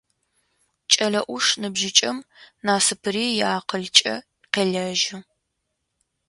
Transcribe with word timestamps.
Кӏэлэ 0.91 1.21
ӏуш 1.27 1.45
ныбжьыкӏэм 1.61 2.17
насыпыри 2.65 3.23
иакъылкӏэ 3.39 4.15
къелэжьы. 4.53 5.17